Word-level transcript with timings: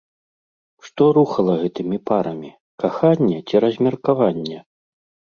Што 0.85 1.03
рухала 1.17 1.53
гэтымі 1.63 1.97
парамі, 2.09 2.49
каханне 2.83 3.37
ці 3.47 3.61
размеркаванне? 3.65 4.57